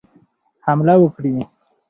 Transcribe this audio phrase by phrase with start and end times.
[0.65, 1.33] حمله وکړي.